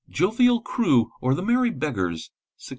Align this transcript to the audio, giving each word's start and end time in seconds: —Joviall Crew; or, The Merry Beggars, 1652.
—Joviall 0.09 0.61
Crew; 0.63 1.11
or, 1.21 1.35
The 1.35 1.43
Merry 1.43 1.69
Beggars, 1.69 2.31
1652. 2.65 2.69